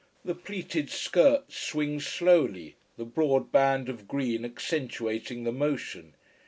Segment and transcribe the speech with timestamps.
[0.25, 6.15] The pleated skirts swing slowly, the broad band of green accentuating the motion.